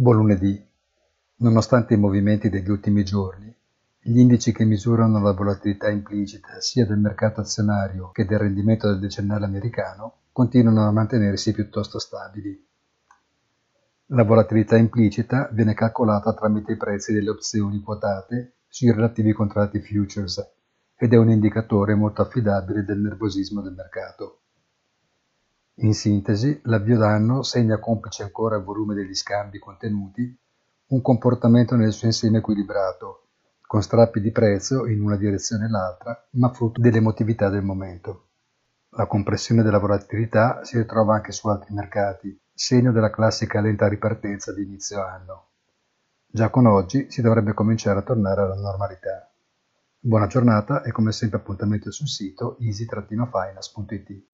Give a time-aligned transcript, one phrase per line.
[0.00, 0.64] Buon lunedì.
[1.38, 3.52] Nonostante i movimenti degli ultimi giorni,
[3.98, 9.00] gli indici che misurano la volatilità implicita sia del mercato azionario che del rendimento del
[9.00, 12.64] decennale americano continuano a mantenersi piuttosto stabili.
[14.10, 20.48] La volatilità implicita viene calcolata tramite i prezzi delle opzioni quotate sui relativi contratti futures
[20.94, 24.42] ed è un indicatore molto affidabile del nervosismo del mercato.
[25.80, 30.36] In sintesi, l'avvio d'anno segna complice ancora il volume degli scambi contenuti
[30.88, 33.26] un comportamento nel suo insieme equilibrato,
[33.60, 38.28] con strappi di prezzo in una direzione e l'altra, ma frutto dell'emotività del momento.
[38.90, 44.52] La compressione della volatilità si ritrova anche su altri mercati, segno della classica lenta ripartenza
[44.52, 45.46] di inizio anno.
[46.26, 49.30] Già con oggi si dovrebbe cominciare a tornare alla normalità.
[50.00, 54.24] Buona giornata e come sempre appuntamento sul sito easy-finance.it.